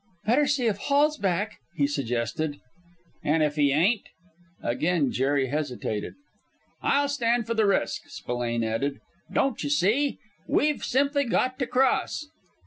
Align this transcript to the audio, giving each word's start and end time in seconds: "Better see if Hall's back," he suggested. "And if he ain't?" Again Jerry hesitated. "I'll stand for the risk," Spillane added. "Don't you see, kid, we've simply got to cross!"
"Better 0.25 0.47
see 0.47 0.65
if 0.65 0.77
Hall's 0.77 1.17
back," 1.19 1.59
he 1.75 1.85
suggested. 1.85 2.57
"And 3.23 3.43
if 3.43 3.53
he 3.55 3.71
ain't?" 3.71 4.01
Again 4.63 5.11
Jerry 5.11 5.49
hesitated. 5.49 6.15
"I'll 6.81 7.07
stand 7.07 7.45
for 7.45 7.53
the 7.53 7.67
risk," 7.67 8.01
Spillane 8.09 8.63
added. 8.63 8.99
"Don't 9.31 9.63
you 9.63 9.69
see, 9.69 10.13
kid, 10.13 10.17
we've 10.47 10.83
simply 10.83 11.25
got 11.25 11.59
to 11.59 11.67
cross!" 11.67 12.25